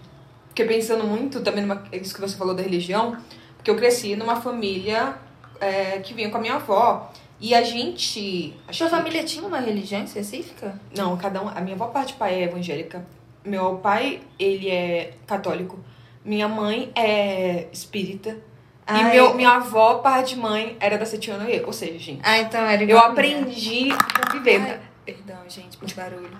fiquei 0.48 0.66
pensando 0.66 1.04
muito 1.04 1.40
também 1.40 1.62
numa, 1.62 1.84
isso 1.92 2.14
que 2.14 2.20
você 2.20 2.36
falou 2.36 2.54
da 2.54 2.62
religião, 2.62 3.16
porque 3.56 3.70
eu 3.70 3.76
cresci 3.76 4.16
numa 4.16 4.40
família 4.40 5.16
é, 5.60 5.98
que 5.98 6.14
vinha 6.14 6.30
com 6.30 6.36
a 6.36 6.40
minha 6.40 6.54
avó. 6.54 7.10
E 7.40 7.54
a 7.54 7.62
gente. 7.62 8.54
acho 8.66 8.78
Sua 8.78 8.88
família 8.88 9.22
tinha 9.22 9.46
uma 9.46 9.60
religião 9.60 10.02
específica? 10.02 10.78
Não, 10.96 11.16
cada 11.16 11.40
um. 11.40 11.48
A 11.48 11.60
minha 11.60 11.76
avó, 11.76 11.86
parte 11.86 12.14
pai, 12.14 12.34
é 12.34 12.42
evangélica. 12.44 13.06
Meu 13.44 13.76
pai, 13.76 14.20
ele 14.38 14.68
é 14.68 15.14
católico. 15.26 15.78
Minha 16.24 16.48
mãe 16.48 16.90
é 16.96 17.68
espírita. 17.72 18.36
E 18.88 19.04
meu, 19.04 19.34
minha 19.34 19.50
avó, 19.50 19.94
parte 19.96 20.34
de 20.34 20.40
mãe, 20.40 20.76
era 20.80 20.96
da 20.96 21.04
Setianoe. 21.04 21.62
Ou 21.66 21.72
seja, 21.72 21.98
gente, 21.98 22.20
Ah, 22.22 22.38
então 22.38 22.60
era 22.62 22.82
eu 22.82 22.88
igual 22.88 23.02
minha. 23.02 23.12
aprendi 23.12 23.88
a 23.92 24.32
viver. 24.32 24.60
Ai, 24.62 24.80
perdão, 25.04 25.36
gente, 25.48 25.76
por 25.76 25.90
barulho. 25.92 26.30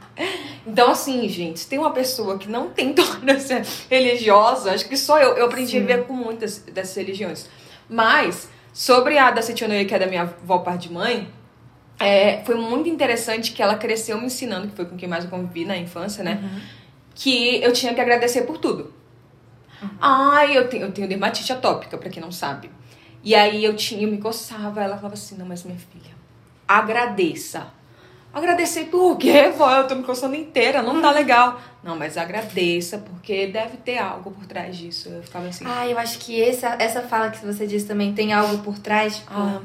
Então, 0.67 0.91
assim, 0.91 1.29
gente, 1.29 1.61
se 1.61 1.69
tem 1.69 1.79
uma 1.79 1.91
pessoa 1.91 2.39
que 2.39 2.49
não 2.49 2.71
tem 2.71 2.93
tolerância 2.95 3.63
religiosa, 3.91 4.73
acho 4.73 4.89
que 4.89 4.97
só 4.97 5.19
eu. 5.19 5.37
Eu 5.37 5.47
aprendi 5.47 5.73
Sim. 5.73 5.77
a 5.79 5.81
viver 5.81 6.05
com 6.07 6.13
muitas 6.15 6.59
dessas 6.59 6.97
religiões. 6.97 7.49
Mas, 7.89 8.49
sobre 8.73 9.19
a 9.19 9.31
da 9.31 9.43
Setianoe, 9.43 9.85
que 9.85 9.95
é 9.95 9.99
da 9.99 10.07
minha 10.07 10.23
avó, 10.23 10.59
parte 10.59 10.89
de 10.89 10.95
mãe, 10.95 11.29
é, 12.01 12.43
foi 12.45 12.55
muito 12.55 12.89
interessante 12.89 13.53
que 13.53 13.63
ela 13.63 13.75
cresceu 13.77 14.19
me 14.19 14.27
ensinando, 14.27 14.69
que 14.69 14.77
foi 14.77 14.85
com 14.87 14.97
quem 14.97 15.09
mais 15.09 15.25
eu 15.25 15.31
convivi 15.31 15.65
na 15.65 15.77
infância, 15.77 16.23
né? 16.25 16.63
Que 17.15 17.61
eu 17.63 17.73
tinha 17.73 17.93
que 17.93 18.01
agradecer 18.01 18.43
por 18.43 18.57
tudo. 18.59 18.93
Ai, 20.01 20.57
eu 20.57 20.69
tenho, 20.69 20.87
eu 20.87 20.93
tenho 20.93 21.09
dermatite 21.09 21.53
atópica, 21.53 21.97
pra 21.97 22.11
quem 22.11 22.23
não 22.23 22.33
sabe. 22.33 22.71
E 23.23 23.35
aí 23.35 23.65
eu 23.65 23.75
tinha, 23.77 24.03
eu 24.03 24.11
me 24.11 24.19
coçava, 24.19 24.83
ela 24.83 24.97
falava 24.97 25.15
assim, 25.15 25.37
não, 25.37 25.47
mas 25.47 25.65
minha 25.65 25.79
filha, 25.79 26.15
agradeça. 26.67 27.67
Agradecer 28.33 28.85
por 28.85 29.17
quê, 29.17 29.49
vó? 29.57 29.71
Eu 29.75 29.87
tô 29.87 29.95
me 29.95 30.03
coçando 30.03 30.35
inteira, 30.35 30.83
não 30.83 31.01
tá 31.01 31.11
legal. 31.11 31.59
Não, 31.83 31.97
mas 31.97 32.17
agradeça, 32.19 32.99
porque 32.99 33.47
deve 33.47 33.79
ter 33.79 33.99
algo 33.99 34.31
por 34.31 34.47
trás 34.47 34.77
disso. 34.77 35.09
Eu 35.09 35.23
ficava 35.23 35.49
assim. 35.49 35.65
Ah, 35.67 35.87
eu 35.89 35.99
acho 35.99 36.19
que 36.19 36.41
essa, 36.41 36.77
essa 36.79 37.03
fala 37.03 37.31
que 37.31 37.45
você 37.45 37.67
disse 37.67 37.87
também 37.87 38.13
tem 38.13 38.33
algo 38.33 38.59
por 38.59 38.79
trás. 38.79 39.17
Tipo, 39.17 39.33
ah, 39.33 39.63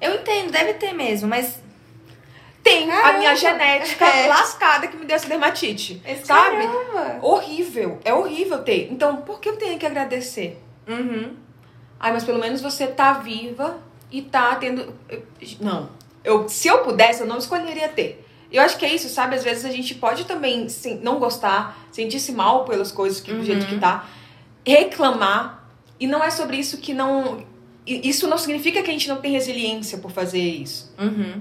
Eu 0.00 0.14
entendo, 0.14 0.50
deve 0.50 0.74
ter 0.74 0.92
mesmo, 0.92 1.28
mas. 1.28 1.62
Tem 2.64 2.90
a 2.90 2.96
Caramba. 3.02 3.18
minha 3.18 3.36
genética 3.36 4.04
É. 4.06 4.26
lascada 4.26 4.88
que 4.88 4.96
me 4.96 5.04
deu 5.04 5.14
essa 5.14 5.28
dermatite. 5.28 6.02
sabe? 6.24 6.66
Caramba! 6.66 7.18
Horrível. 7.22 8.00
É 8.04 8.12
horrível 8.12 8.58
ter. 8.64 8.88
Então, 8.90 9.16
por 9.18 9.38
que 9.38 9.48
eu 9.50 9.56
tenho 9.56 9.78
que 9.78 9.86
agradecer? 9.86 10.60
Uhum. 10.88 11.36
Ai, 12.00 12.12
mas 12.12 12.24
pelo 12.24 12.38
menos 12.40 12.60
você 12.60 12.86
tá 12.86 13.12
viva 13.12 13.78
e 14.10 14.22
tá 14.22 14.56
tendo. 14.56 14.92
Não. 15.60 15.90
Eu, 16.24 16.48
se 16.48 16.66
eu 16.68 16.78
pudesse, 16.78 17.20
eu 17.20 17.26
não 17.26 17.38
escolheria 17.38 17.88
ter. 17.88 18.26
Eu 18.50 18.62
acho 18.62 18.78
que 18.78 18.84
é 18.86 18.94
isso, 18.94 19.08
sabe? 19.08 19.36
Às 19.36 19.44
vezes 19.44 19.64
a 19.64 19.70
gente 19.70 19.94
pode 19.94 20.24
também 20.24 20.68
sim, 20.68 21.00
não 21.02 21.18
gostar, 21.18 21.76
sentir-se 21.92 22.32
mal 22.32 22.64
pelas 22.64 22.90
coisas 22.92 23.20
que, 23.20 23.32
do 23.32 23.44
jeito 23.44 23.66
que 23.66 23.78
tá, 23.78 24.06
reclamar. 24.66 25.64
E 26.00 26.06
não 26.06 26.22
é 26.22 26.30
sobre 26.30 26.56
isso 26.56 26.78
que 26.78 26.92
não. 26.94 27.44
Isso 27.86 28.26
não 28.26 28.38
significa 28.38 28.82
que 28.82 28.90
a 28.90 28.92
gente 28.92 29.08
não 29.08 29.16
tem 29.20 29.32
resiliência 29.32 29.98
por 29.98 30.10
fazer 30.10 30.38
isso. 30.40 30.94
Uhum. 30.98 31.40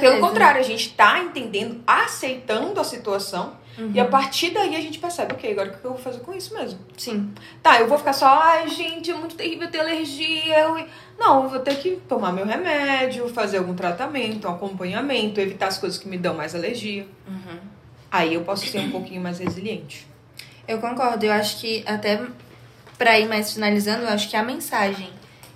Pelo 0.00 0.20
contrário, 0.20 0.60
a 0.60 0.64
gente 0.64 0.92
tá 0.94 1.18
entendendo, 1.18 1.80
aceitando 1.86 2.80
a 2.80 2.84
situação. 2.84 3.64
E 3.92 4.00
a 4.00 4.06
partir 4.06 4.50
daí 4.50 4.74
a 4.74 4.80
gente 4.80 4.98
percebe, 4.98 5.34
ok, 5.34 5.52
agora 5.52 5.68
o 5.68 5.72
que 5.78 5.84
eu 5.84 5.90
vou 5.90 6.00
fazer 6.00 6.20
com 6.20 6.32
isso 6.32 6.54
mesmo? 6.54 6.78
Sim. 6.96 7.30
Tá, 7.62 7.78
eu 7.78 7.86
vou 7.86 7.98
ficar 7.98 8.14
só, 8.14 8.26
ai, 8.26 8.66
gente, 8.68 9.10
é 9.10 9.14
muito 9.14 9.34
terrível 9.36 9.70
ter 9.70 9.80
alergia. 9.80 10.60
eu- 10.60 10.86
Não, 11.18 11.44
eu 11.44 11.50
vou 11.50 11.58
ter 11.60 11.76
que 11.76 11.96
tomar 12.08 12.32
meu 12.32 12.46
remédio, 12.46 13.28
fazer 13.28 13.58
algum 13.58 13.74
tratamento, 13.74 14.48
um 14.48 14.50
acompanhamento, 14.50 15.38
evitar 15.40 15.66
as 15.66 15.76
coisas 15.76 15.98
que 15.98 16.08
me 16.08 16.16
dão 16.16 16.34
mais 16.34 16.54
alergia. 16.54 17.06
Aí 18.10 18.32
eu 18.34 18.42
posso 18.42 18.66
ser 18.66 18.78
um 18.78 18.90
pouquinho 18.90 19.20
mais 19.20 19.38
resiliente. 19.40 20.06
Eu 20.66 20.78
concordo. 20.78 21.26
Eu 21.26 21.32
acho 21.32 21.60
que 21.60 21.84
até 21.86 22.20
pra 22.96 23.18
ir 23.20 23.28
mais 23.28 23.52
finalizando, 23.52 24.04
eu 24.04 24.08
acho 24.08 24.30
que 24.30 24.36
a 24.36 24.42
mensagem 24.42 25.10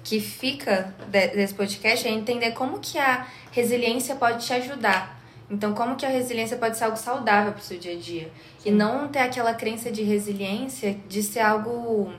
que 0.04 0.20
fica 0.20 0.94
de- 1.08 1.28
desse 1.28 1.54
podcast 1.54 2.06
é 2.06 2.10
entender 2.10 2.50
como 2.52 2.78
que 2.80 2.98
a 2.98 3.26
resiliência 3.52 4.14
pode 4.16 4.46
te 4.46 4.52
ajudar. 4.52 5.20
Então, 5.50 5.74
como 5.74 5.96
que 5.96 6.06
a 6.06 6.08
resiliência 6.08 6.56
pode 6.56 6.78
ser 6.78 6.84
algo 6.84 6.96
saudável 6.96 7.52
pro 7.52 7.62
seu 7.62 7.78
dia 7.78 7.94
a 7.94 7.98
dia. 7.98 8.30
E 8.64 8.70
não 8.70 9.08
ter 9.08 9.18
aquela 9.18 9.52
crença 9.52 9.90
de 9.90 10.02
resiliência 10.02 10.96
de 11.08 11.22
ser 11.22 11.40
algo 11.40 12.12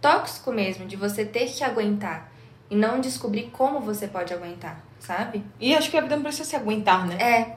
tóxico 0.00 0.52
mesmo, 0.52 0.86
de 0.86 0.96
você 0.96 1.24
ter 1.24 1.46
que 1.46 1.64
aguentar. 1.64 2.30
E 2.68 2.76
não 2.76 3.00
descobrir 3.00 3.50
como 3.52 3.80
você 3.80 4.06
pode 4.06 4.34
aguentar, 4.34 4.84
sabe? 4.98 5.42
E 5.60 5.74
acho 5.74 5.90
que 5.90 5.96
a 5.96 6.00
vida 6.00 6.16
não 6.16 6.22
precisa 6.22 6.48
se 6.48 6.56
aguentar, 6.56 7.06
né? 7.06 7.16
É. 7.16 7.56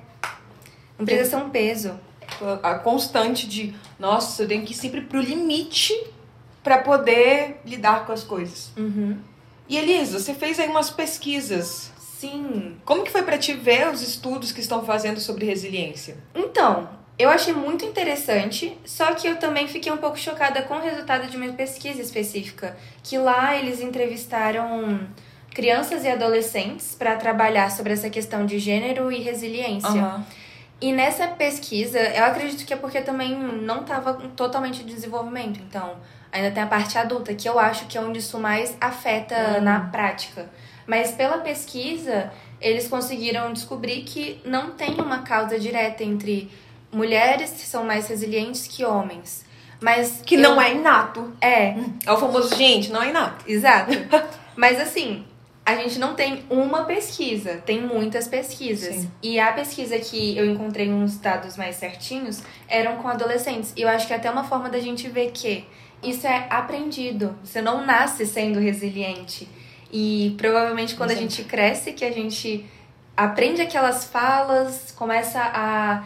Não 0.98 1.06
precisa 1.06 1.32
ser 1.32 1.36
um 1.38 1.50
peso. 1.50 2.00
A 2.64 2.76
constante 2.76 3.48
de, 3.48 3.76
nossa, 4.00 4.44
eu 4.44 4.48
tenho 4.48 4.66
que 4.66 4.72
ir 4.72 4.76
sempre 4.76 5.02
pro 5.02 5.20
limite 5.20 5.94
pra 6.64 6.80
poder 6.80 7.62
lidar 7.66 8.06
com 8.06 8.12
as 8.12 8.24
coisas. 8.24 8.72
Uhum. 8.76 9.18
E 9.68 9.78
Elisa, 9.78 10.20
você 10.20 10.34
fez 10.34 10.60
aí 10.60 10.68
umas 10.68 10.90
pesquisas. 10.90 11.92
Sim. 12.26 12.78
Como 12.84 13.04
que 13.04 13.12
foi 13.12 13.24
pra 13.24 13.38
te 13.38 13.54
ver 13.54 13.88
os 13.90 14.02
estudos 14.02 14.52
que 14.52 14.60
estão 14.60 14.84
fazendo 14.84 15.20
sobre 15.20 15.46
resiliência? 15.46 16.18
Então, 16.34 16.90
eu 17.18 17.30
achei 17.30 17.54
muito 17.54 17.86
interessante, 17.86 18.78
só 18.84 19.14
que 19.14 19.28
eu 19.28 19.38
também 19.38 19.68
fiquei 19.68 19.92
um 19.92 19.98
pouco 19.98 20.18
chocada 20.18 20.62
com 20.64 20.76
o 20.76 20.82
resultado 20.82 21.28
de 21.28 21.38
uma 21.38 21.54
pesquisa 21.54 22.02
específica, 22.02 22.76
que 23.04 23.18
lá 23.18 23.56
eles 23.56 23.80
entrevistaram 23.80 25.00
crianças 25.54 26.04
e 26.04 26.10
adolescentes 26.10 26.96
para 26.96 27.16
trabalhar 27.16 27.72
sobre 27.72 27.94
essa 27.94 28.10
questão 28.10 28.46
de 28.46 28.60
gênero 28.60 29.12
e 29.12 29.22
resiliência. 29.22 30.26
E 30.82 30.92
nessa 30.92 31.28
pesquisa, 31.28 32.00
eu 32.00 32.26
acredito 32.26 32.66
que 32.66 32.74
é 32.74 32.78
porque 32.78 33.00
também 33.00 33.34
não 33.34 33.82
estava 33.82 34.16
totalmente 34.36 34.84
em 34.84 34.86
desenvolvimento, 34.86 35.62
então 35.62 35.96
ainda 36.30 36.52
tem 36.52 36.62
a 36.62 36.68
parte 36.68 36.98
adulta, 36.98 37.34
que 37.34 37.48
eu 37.48 37.58
acho 37.58 37.86
que 37.86 37.98
é 37.98 38.02
onde 38.02 38.20
isso 38.20 38.38
mais 38.38 38.76
afeta 38.82 39.62
na 39.62 39.80
prática. 39.80 40.50
Mas 40.88 41.12
pela 41.12 41.40
pesquisa, 41.40 42.32
eles 42.62 42.88
conseguiram 42.88 43.52
descobrir 43.54 44.04
que 44.04 44.40
não 44.46 44.72
tem 44.72 44.96
uma 44.96 45.20
causa 45.24 45.60
direta 45.60 46.04
entre 46.04 46.50
mulheres 46.92 47.52
que 47.52 47.66
são 47.66 47.84
mais 47.84 48.08
resilientes 48.08 48.68
que 48.68 48.86
homens. 48.86 49.44
Mas 49.82 50.22
Que 50.26 50.36
eu- 50.36 50.42
não 50.42 50.62
é 50.62 50.74
inato. 50.74 51.34
É, 51.42 51.76
É 52.06 52.12
o 52.12 52.18
famoso, 52.18 52.56
gente, 52.56 52.92
não 52.92 53.02
é 53.04 53.10
inato. 53.10 53.44
Exato. 53.48 53.92
Mas 54.56 54.80
assim, 54.80 55.26
a 55.66 55.76
gente 55.76 56.00
não 56.00 56.14
tem 56.14 56.46
uma 56.50 56.86
pesquisa, 56.86 57.62
tem 57.66 57.82
muitas 57.82 58.28
pesquisas. 58.28 58.96
Sim. 58.96 59.12
E 59.22 59.40
a 59.40 59.52
pesquisa 59.52 59.98
que 60.00 60.38
eu 60.38 60.46
encontrei 60.50 60.90
uns 60.90 61.18
dados 61.18 61.58
mais 61.58 61.76
certinhos 61.76 62.42
eram 62.70 62.98
com 62.98 63.08
adolescentes. 63.10 63.74
E 63.76 63.82
eu 63.82 63.90
acho 63.90 64.08
que 64.08 64.14
é 64.14 64.16
até 64.16 64.30
uma 64.32 64.44
forma 64.46 64.70
da 64.70 64.80
gente 64.80 65.10
ver 65.10 65.32
que 65.32 65.66
isso 66.02 66.26
é 66.26 66.48
aprendido. 66.50 67.36
Você 67.44 67.62
não 67.62 67.86
nasce 67.86 68.26
sendo 68.26 68.60
resiliente. 68.60 69.48
E 69.98 70.36
provavelmente 70.38 70.94
quando 70.94 71.12
a 71.12 71.16
gente 71.16 71.42
cresce, 71.46 71.94
que 71.94 72.04
a 72.04 72.12
gente 72.12 72.66
aprende 73.16 73.62
aquelas 73.62 74.04
falas, 74.04 74.92
começa 74.92 75.40
a 75.42 76.04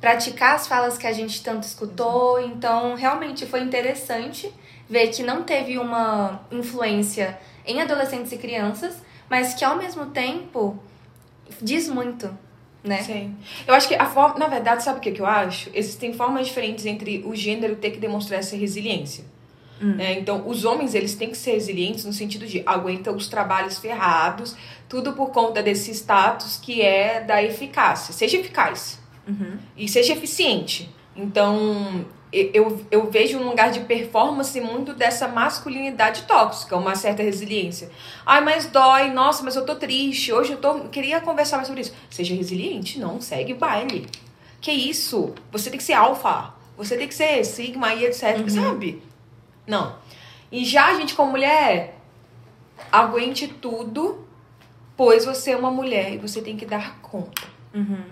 praticar 0.00 0.54
as 0.54 0.66
falas 0.66 0.96
que 0.96 1.06
a 1.06 1.12
gente 1.12 1.42
tanto 1.42 1.64
escutou. 1.64 2.40
Então, 2.40 2.94
realmente 2.94 3.44
foi 3.44 3.60
interessante 3.60 4.50
ver 4.88 5.08
que 5.08 5.22
não 5.22 5.42
teve 5.42 5.76
uma 5.76 6.46
influência 6.50 7.38
em 7.66 7.82
adolescentes 7.82 8.32
e 8.32 8.38
crianças, 8.38 9.02
mas 9.28 9.52
que 9.52 9.66
ao 9.66 9.76
mesmo 9.76 10.06
tempo 10.06 10.82
diz 11.60 11.90
muito, 11.90 12.34
né? 12.82 13.02
Sim. 13.02 13.36
Eu 13.66 13.74
acho 13.74 13.86
que 13.86 13.94
a. 13.96 14.34
Na 14.38 14.46
verdade, 14.46 14.82
sabe 14.82 14.96
o 14.96 15.02
que, 15.02 15.12
que 15.12 15.20
eu 15.20 15.26
acho? 15.26 15.68
Existem 15.74 16.14
formas 16.14 16.46
diferentes 16.46 16.86
entre 16.86 17.22
o 17.26 17.34
gênero 17.34 17.76
ter 17.76 17.90
que 17.90 17.98
demonstrar 17.98 18.40
essa 18.40 18.56
resiliência. 18.56 19.26
Né? 19.80 20.18
Então, 20.18 20.48
os 20.48 20.64
homens, 20.64 20.94
eles 20.94 21.14
têm 21.14 21.30
que 21.30 21.36
ser 21.36 21.52
resilientes 21.52 22.04
no 22.04 22.12
sentido 22.12 22.46
de 22.46 22.62
aguentam 22.64 23.14
os 23.14 23.28
trabalhos 23.28 23.78
ferrados, 23.78 24.56
tudo 24.88 25.12
por 25.12 25.30
conta 25.30 25.62
desse 25.62 25.90
status 25.90 26.56
que 26.56 26.80
é 26.80 27.20
da 27.20 27.42
eficácia. 27.42 28.12
Seja 28.12 28.38
eficaz. 28.38 29.04
Uhum. 29.28 29.58
e 29.76 29.88
seja 29.88 30.12
eficiente. 30.12 30.88
Então, 31.16 32.06
eu, 32.32 32.84
eu 32.90 33.10
vejo 33.10 33.38
um 33.38 33.48
lugar 33.48 33.70
de 33.70 33.80
performance 33.80 34.60
muito 34.60 34.92
dessa 34.94 35.26
masculinidade 35.26 36.22
tóxica, 36.22 36.76
uma 36.76 36.94
certa 36.94 37.22
resiliência. 37.22 37.90
Ai, 38.24 38.40
mas 38.40 38.66
dói, 38.66 39.10
nossa, 39.10 39.42
mas 39.42 39.56
eu 39.56 39.64
tô 39.64 39.74
triste, 39.74 40.32
hoje 40.32 40.52
eu 40.52 40.58
tô. 40.58 40.80
Queria 40.88 41.20
conversar 41.20 41.56
mais 41.56 41.66
sobre 41.66 41.82
isso. 41.82 41.94
Seja 42.10 42.34
resiliente, 42.34 42.98
não, 42.98 43.20
segue 43.20 43.52
o 43.52 43.56
baile. 43.56 44.06
Que 44.60 44.72
isso? 44.72 45.34
Você 45.50 45.70
tem 45.70 45.78
que 45.78 45.84
ser 45.84 45.94
alfa, 45.94 46.54
você 46.76 46.96
tem 46.96 47.08
que 47.08 47.14
ser 47.14 47.44
sigma 47.44 47.94
e 47.94 48.04
etc, 48.04 48.48
sabe? 48.48 49.02
Não. 49.66 49.96
E 50.50 50.64
já 50.64 50.86
a 50.86 50.94
gente, 50.94 51.14
como 51.14 51.32
mulher, 51.32 51.98
aguente 52.90 53.48
tudo, 53.48 54.26
pois 54.96 55.24
você 55.24 55.52
é 55.52 55.56
uma 55.56 55.70
mulher 55.70 56.14
e 56.14 56.18
você 56.18 56.40
tem 56.40 56.56
que 56.56 56.64
dar 56.64 56.98
conta. 57.00 57.42
Uhum. 57.74 58.04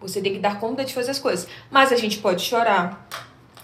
Você 0.00 0.20
tem 0.20 0.32
que 0.32 0.38
dar 0.38 0.58
conta 0.58 0.84
de 0.84 0.94
fazer 0.94 1.10
as 1.10 1.18
coisas. 1.18 1.46
Mas 1.70 1.92
a 1.92 1.96
gente 1.96 2.18
pode 2.18 2.42
chorar. 2.42 3.06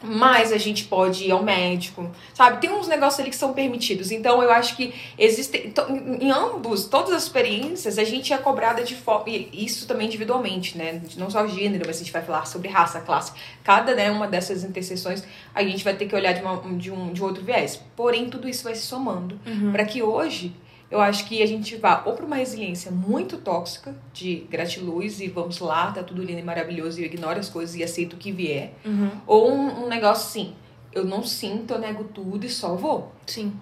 Mas 0.02 0.52
a 0.52 0.58
gente 0.58 0.84
pode 0.84 1.24
ir 1.24 1.30
ao 1.30 1.42
médico. 1.42 2.10
Sabe? 2.34 2.60
Tem 2.60 2.70
uns 2.70 2.86
negócios 2.86 3.20
ali 3.20 3.30
que 3.30 3.36
são 3.36 3.52
permitidos. 3.52 4.10
Então 4.10 4.42
eu 4.42 4.50
acho 4.50 4.76
que 4.76 4.94
existem. 5.18 5.72
Em 6.20 6.30
ambos, 6.30 6.84
todas 6.84 7.12
as 7.12 7.24
experiências, 7.24 7.98
a 7.98 8.04
gente 8.04 8.32
é 8.32 8.38
cobrada 8.38 8.82
de 8.82 8.94
forma. 8.94 9.28
E 9.28 9.64
isso 9.64 9.86
também 9.86 10.06
individualmente, 10.06 10.76
né? 10.76 11.00
Não 11.16 11.30
só 11.30 11.44
o 11.44 11.48
gênero, 11.48 11.84
mas 11.86 11.96
a 11.96 11.98
gente 12.00 12.12
vai 12.12 12.22
falar 12.22 12.46
sobre 12.46 12.68
raça, 12.68 13.00
classe. 13.00 13.32
Cada 13.64 13.94
né, 13.94 14.10
uma 14.10 14.26
dessas 14.26 14.64
interseções, 14.64 15.24
a 15.54 15.62
gente 15.62 15.82
vai 15.82 15.94
ter 15.94 16.06
que 16.06 16.14
olhar 16.14 16.32
de, 16.32 16.42
uma, 16.42 16.56
de, 16.76 16.90
um, 16.90 17.12
de 17.12 17.22
outro 17.22 17.42
viés. 17.42 17.80
Porém, 17.96 18.28
tudo 18.28 18.48
isso 18.48 18.64
vai 18.64 18.74
se 18.74 18.82
somando. 18.82 19.38
Para 19.72 19.84
que 19.84 20.02
hoje 20.02 20.54
eu 20.90 21.00
acho 21.00 21.26
que 21.26 21.42
a 21.42 21.46
gente 21.46 21.76
vá 21.76 22.02
ou 22.06 22.14
para 22.14 22.24
uma 22.24 22.36
resiliência 22.36 22.90
muito 22.90 23.38
tóxica 23.38 23.94
de 24.12 24.46
gratiluz 24.48 25.20
e 25.20 25.28
vamos 25.28 25.58
lá, 25.58 25.90
tá 25.90 26.02
tudo 26.02 26.22
lindo 26.22 26.38
e 26.38 26.42
maravilhoso 26.42 27.00
e 27.00 27.02
eu 27.02 27.06
ignoro 27.06 27.38
as 27.38 27.48
coisas 27.48 27.74
e 27.74 27.82
aceito 27.82 28.14
o 28.14 28.16
que 28.16 28.30
vier. 28.30 28.72
Uhum. 28.84 29.10
Ou 29.26 29.50
um, 29.52 29.84
um 29.84 29.88
negócio 29.88 30.28
assim, 30.28 30.54
eu 30.92 31.04
não 31.04 31.24
sinto, 31.24 31.74
eu 31.74 31.78
nego 31.78 32.04
tudo 32.04 32.46
e 32.46 32.48
só 32.48 32.76
vou. 32.76 33.12
Sim. 33.26 33.52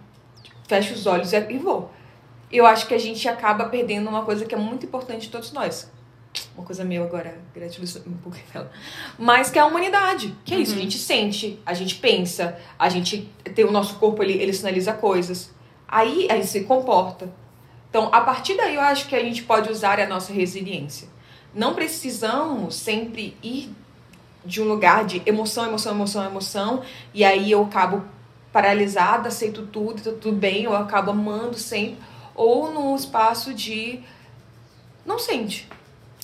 Fecho 0.69 0.95
os 0.95 1.07
olhos 1.07 1.33
e 1.33 1.59
vou. 1.59 1.91
Eu 2.53 2.67
acho 2.67 2.87
que 2.87 2.95
a 2.95 2.99
gente 2.99 3.27
acaba 3.29 3.65
perdendo 3.67 4.09
uma 4.09 4.23
coisa 4.23 4.45
que 4.45 4.55
é 4.55 4.59
muito 4.59 4.85
importante 4.85 5.23
de 5.23 5.31
todos 5.31 5.51
nós. 5.53 5.91
Uma 6.57 6.65
coisa 6.65 6.85
meio 6.85 7.05
agora, 7.05 7.39
gratiluz 7.55 7.97
um 8.07 8.17
pouco 8.19 8.39
dela. 8.53 8.71
Mas 9.19 9.51
que 9.51 9.59
é 9.59 9.63
a 9.63 9.67
humanidade. 9.67 10.35
Que 10.45 10.55
é 10.55 10.59
isso, 10.59 10.75
a 10.75 10.79
gente 10.79 10.99
sente, 10.99 11.59
a 11.65 11.73
gente 11.75 11.97
pensa, 11.97 12.59
a 12.79 12.89
gente 12.89 13.31
tem 13.55 13.65
o 13.65 13.71
nosso 13.71 13.97
corpo, 13.97 14.23
ele, 14.23 14.35
ele 14.35 14.53
sinaliza 14.53 14.93
coisas. 14.93 15.53
Aí, 15.89 16.27
aí 16.31 16.45
se 16.45 16.65
comporta. 16.65 17.33
Então, 17.91 18.09
a 18.13 18.21
partir 18.21 18.57
daí, 18.57 18.75
eu 18.75 18.81
acho 18.81 19.09
que 19.09 19.15
a 19.15 19.23
gente 19.23 19.45
pode 19.45 19.71
usar 19.71 20.01
a 20.01 20.07
nossa 20.07 20.33
resiliência. 20.33 21.09
Não 21.55 21.75
precisamos 21.75 22.75
sempre 22.75 23.37
ir 23.43 23.71
de 24.45 24.61
um 24.61 24.65
lugar 24.65 25.05
de 25.05 25.23
emoção, 25.25 25.67
emoção, 25.67 25.95
emoção, 25.95 26.25
emoção, 26.25 26.83
e 27.15 27.25
aí 27.25 27.51
eu 27.51 27.63
acabo 27.63 28.05
paralisada, 28.53 29.29
aceito 29.29 29.67
tudo, 29.67 30.03
tá 30.03 30.11
tudo 30.21 30.37
bem, 30.37 30.65
eu 30.65 30.77
acabo 30.77 31.11
amando 31.11 31.57
sempre, 31.57 31.99
ou 32.35 32.71
num 32.73 32.95
espaço 32.95 33.55
de 33.55 34.01
não 35.07 35.19
sente. 35.19 35.69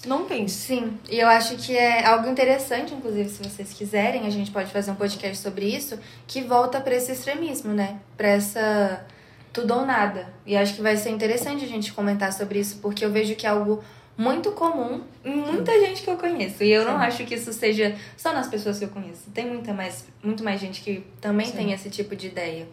Não 0.06 0.24
pense. 0.24 0.54
Sim, 0.54 0.98
e 1.10 1.18
eu 1.18 1.28
acho 1.28 1.56
que 1.56 1.76
é 1.76 2.06
algo 2.06 2.28
interessante, 2.28 2.94
inclusive, 2.94 3.28
se 3.28 3.42
vocês 3.42 3.72
quiserem, 3.72 4.26
a 4.26 4.30
gente 4.30 4.50
pode 4.50 4.70
fazer 4.72 4.90
um 4.90 4.94
podcast 4.94 5.42
sobre 5.42 5.66
isso, 5.66 5.98
que 6.26 6.40
volta 6.40 6.80
para 6.80 6.94
esse 6.94 7.12
extremismo, 7.12 7.74
né? 7.74 8.00
Para 8.16 8.28
essa 8.28 9.04
tudo 9.52 9.74
ou 9.74 9.86
nada. 9.86 10.32
E 10.46 10.56
acho 10.56 10.74
que 10.74 10.82
vai 10.82 10.96
ser 10.96 11.10
interessante 11.10 11.64
a 11.64 11.68
gente 11.68 11.92
comentar 11.92 12.32
sobre 12.32 12.58
isso, 12.58 12.78
porque 12.80 13.04
eu 13.04 13.10
vejo 13.10 13.34
que 13.34 13.46
é 13.46 13.50
algo 13.50 13.82
muito 14.16 14.52
comum 14.52 15.00
em 15.24 15.34
muita 15.36 15.72
gente 15.80 16.02
que 16.02 16.10
eu 16.10 16.16
conheço. 16.16 16.62
E 16.62 16.70
eu 16.70 16.84
não 16.84 16.98
Sim. 16.98 17.06
acho 17.06 17.24
que 17.24 17.34
isso 17.34 17.52
seja 17.52 17.96
só 18.16 18.32
nas 18.32 18.48
pessoas 18.48 18.78
que 18.78 18.84
eu 18.84 18.88
conheço. 18.90 19.30
Tem 19.32 19.46
muita 19.46 19.72
mais, 19.72 20.04
muito 20.22 20.44
mais 20.44 20.60
gente 20.60 20.82
que 20.82 21.04
também 21.20 21.46
Sim. 21.46 21.52
tem 21.56 21.72
esse 21.72 21.88
tipo 21.88 22.14
de 22.14 22.26
ideia. 22.26 22.68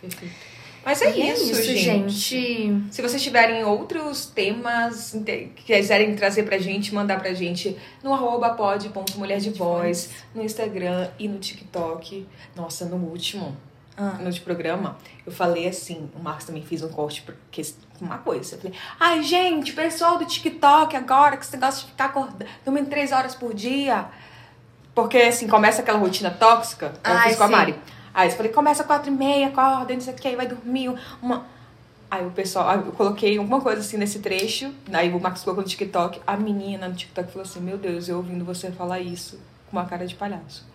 Perfeito. 0.00 0.34
Mas 0.84 1.02
é, 1.02 1.14
E 1.14 1.30
isso, 1.30 1.54
gente. 1.62 2.08
gente. 2.08 2.82
Se 2.90 3.02
vocês 3.02 3.22
tiverem 3.22 3.62
outros 3.64 4.26
temas 4.26 5.14
que 5.24 5.62
quiserem 5.64 6.14
trazer 6.16 6.44
pra 6.44 6.58
gente, 6.58 6.94
mandar 6.94 7.20
pra 7.20 7.34
gente 7.34 7.76
no 8.02 8.14
arroba 8.14 8.50
pod.mulher 8.54 9.38
de 9.40 9.50
voz, 9.50 10.10
no 10.34 10.42
Instagram 10.42 11.10
e 11.18 11.28
no 11.28 11.38
TikTok. 11.38 12.26
Nossa, 12.56 12.86
no 12.86 12.96
último, 12.96 13.54
Ah. 13.96 14.16
no 14.20 14.30
de 14.30 14.40
programa, 14.40 14.96
eu 15.26 15.32
falei 15.32 15.68
assim, 15.68 16.08
o 16.14 16.22
Marcos 16.22 16.46
também 16.46 16.62
fez 16.62 16.82
um 16.82 16.88
corte 16.88 17.22
porque 17.22 17.62
uma 18.00 18.18
coisa. 18.18 18.54
Eu 18.54 18.60
falei, 18.60 18.78
ai 18.98 19.22
gente, 19.22 19.72
pessoal 19.72 20.16
do 20.16 20.24
TikTok 20.24 20.96
agora, 20.96 21.36
que 21.36 21.44
esse 21.44 21.52
negócio 21.52 21.84
de 21.84 21.92
ficar 21.92 22.06
acordando, 22.06 22.46
dormindo 22.64 22.88
três 22.88 23.12
horas 23.12 23.34
por 23.34 23.52
dia. 23.52 24.06
Porque 24.94 25.18
assim, 25.18 25.46
começa 25.46 25.82
aquela 25.82 25.98
rotina 25.98 26.30
tóxica, 26.30 26.86
eu 26.86 27.12
Ai, 27.12 27.28
fiz 27.28 27.36
com 27.36 27.44
a 27.44 27.46
sim. 27.46 27.52
Mari. 27.52 27.74
Aí 28.12 28.28
eu 28.28 28.36
falei, 28.36 28.52
começa 28.52 28.84
quatro 28.84 29.08
e 29.08 29.14
meia, 29.14 29.48
acorda, 29.48 29.92
não 29.94 30.00
sei 30.00 30.14
o 30.14 30.16
que, 30.16 30.28
aí 30.28 30.36
vai 30.36 30.46
dormir 30.46 30.92
uma. 31.22 31.46
Aí 32.10 32.26
o 32.26 32.30
pessoal, 32.30 32.74
eu 32.74 32.92
coloquei 32.92 33.38
alguma 33.38 33.60
coisa 33.60 33.80
assim 33.82 33.96
nesse 33.96 34.18
trecho, 34.18 34.74
aí 34.92 35.12
o 35.12 35.20
Marcos 35.20 35.44
colocou 35.44 35.62
no 35.62 35.68
TikTok, 35.68 36.20
a 36.26 36.36
menina 36.36 36.88
no 36.88 36.94
TikTok 36.94 37.30
falou 37.30 37.46
assim, 37.46 37.60
meu 37.60 37.78
Deus, 37.78 38.08
eu 38.08 38.16
ouvindo 38.16 38.44
você 38.44 38.72
falar 38.72 38.98
isso 38.98 39.38
com 39.70 39.76
uma 39.76 39.86
cara 39.86 40.04
de 40.06 40.16
palhaço. 40.16 40.66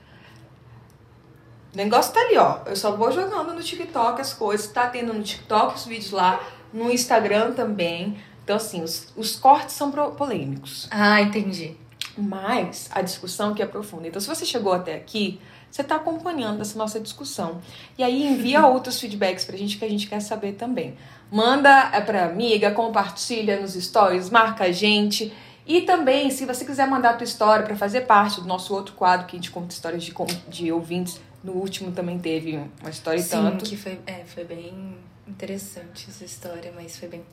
O 1.75 1.77
negócio 1.77 2.13
tá 2.13 2.21
ali, 2.21 2.37
ó. 2.37 2.59
Eu 2.65 2.75
só 2.75 2.95
vou 2.95 3.11
jogando 3.11 3.53
no 3.53 3.61
TikTok 3.61 4.21
as 4.21 4.33
coisas. 4.33 4.67
Tá 4.67 4.87
tendo 4.87 5.13
no 5.13 5.21
TikTok 5.21 5.75
os 5.75 5.85
vídeos 5.85 6.11
lá, 6.11 6.41
no 6.71 6.89
Instagram 6.89 7.51
também. 7.51 8.17
Então, 8.43 8.55
assim, 8.55 8.81
os, 8.81 9.09
os 9.17 9.35
cortes 9.35 9.75
são 9.75 9.91
polêmicos. 9.91 10.87
Ah, 10.89 11.21
entendi. 11.21 11.75
Mas 12.17 12.89
a 12.93 13.01
discussão 13.01 13.53
que 13.53 13.61
é 13.61 13.65
profunda. 13.65 14.07
Então, 14.07 14.21
se 14.21 14.27
você 14.27 14.45
chegou 14.45 14.71
até 14.71 14.95
aqui, 14.95 15.41
você 15.69 15.81
está 15.81 15.97
acompanhando 15.97 16.61
essa 16.61 16.77
nossa 16.77 16.97
discussão. 16.97 17.59
E 17.97 18.03
aí 18.03 18.25
envia 18.25 18.63
outros 18.67 18.97
feedbacks 18.97 19.43
pra 19.43 19.57
gente 19.57 19.77
que 19.77 19.83
a 19.83 19.89
gente 19.89 20.07
quer 20.07 20.21
saber 20.21 20.53
também. 20.53 20.95
Manda 21.29 21.89
é, 21.91 21.99
pra 21.99 22.23
amiga, 22.23 22.71
compartilha 22.71 23.59
nos 23.59 23.73
stories, 23.73 24.29
marca 24.29 24.63
a 24.63 24.71
gente. 24.71 25.33
E 25.67 25.81
também, 25.81 26.29
se 26.29 26.45
você 26.45 26.63
quiser 26.63 26.87
mandar 26.87 27.09
a 27.09 27.13
tua 27.15 27.25
história 27.25 27.65
para 27.65 27.75
fazer 27.75 28.01
parte 28.01 28.39
do 28.39 28.47
nosso 28.47 28.73
outro 28.73 28.93
quadro 28.93 29.27
que 29.27 29.35
a 29.35 29.39
gente 29.39 29.51
conta 29.51 29.73
histórias 29.73 30.03
de, 30.03 30.13
de 30.47 30.71
ouvintes, 30.71 31.19
no 31.45 31.53
último 31.53 31.91
também 31.91 32.17
teve 32.17 32.59
uma 32.81 32.89
história 32.89 33.19
e 33.19 33.23
Sim, 33.23 33.29
tanto. 33.29 33.65
que 33.65 33.77
foi, 33.77 33.99
é, 34.07 34.23
foi 34.25 34.43
bem 34.43 34.97
interessante 35.27 36.07
essa 36.09 36.25
história, 36.25 36.73
mas 36.75 36.97
foi 36.97 37.07
bem. 37.07 37.23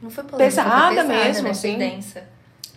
Não 0.00 0.08
foi 0.08 0.22
polêmica, 0.22 0.36
Pesada 0.36 0.70
foi 0.70 0.96
pesada 0.96 1.08
mesmo, 1.08 1.42
né? 1.44 1.50
assim. 1.50 1.76
Densa. 1.78 2.28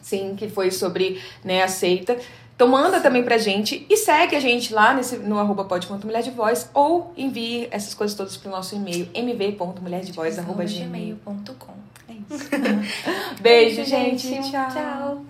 Sim, 0.02 0.36
que 0.36 0.50
foi 0.50 0.72
sobre 0.72 1.22
né, 1.44 1.62
a 1.62 1.68
seita. 1.68 2.18
Então 2.56 2.68
manda 2.68 3.00
também 3.00 3.24
pra 3.24 3.38
gente 3.38 3.86
e 3.90 3.96
segue 3.96 4.36
a 4.36 4.40
gente 4.40 4.74
lá 4.74 4.94
nesse, 4.94 5.18
no 5.18 5.40
arroba 5.40 5.64
pod.mulher 5.64 6.24
de 6.24 6.32
voz 6.32 6.70
ou 6.74 7.14
envie 7.16 7.68
essas 7.72 7.94
coisas 7.94 8.18
todas 8.18 8.36
pro 8.36 8.50
nosso 8.50 8.76
e-mail 8.76 9.08
mv.mulherdevoz 9.14 10.40
arroba 10.40 10.66
gmail. 10.66 11.18
gmail.com. 11.24 11.74
É 12.10 12.14
isso. 12.36 12.50
Beijo, 13.40 13.86
gente. 13.86 14.28
Tchau. 14.42 14.68
Tchau. 14.74 15.26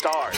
Start. 0.00 0.30